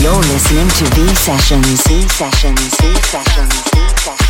[0.00, 4.29] You're listening to V Sessions, V Sessions, V Sessions, V Sessions.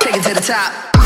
[0.00, 0.99] Take it to the top.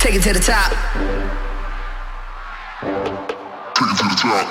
[0.00, 0.72] Take it to the top.
[3.74, 4.46] Take it to the top.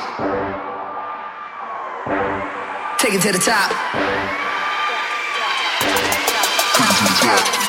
[2.99, 3.71] Take it to the top.
[6.75, 7.68] Take it to the top.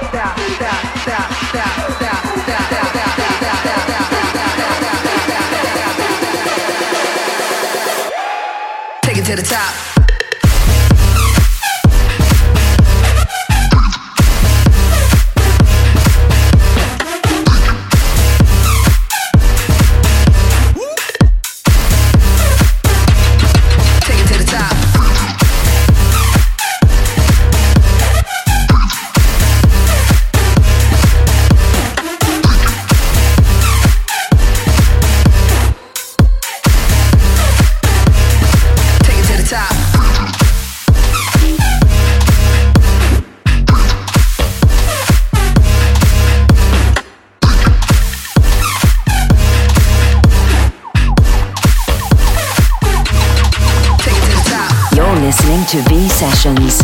[55.41, 56.77] Listening to V Sessions.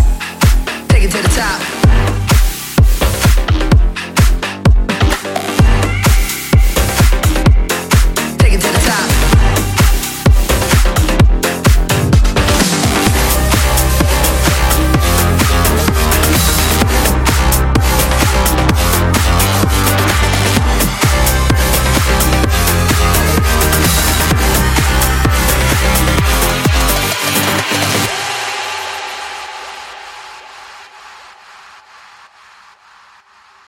[0.88, 1.97] Take it to the top.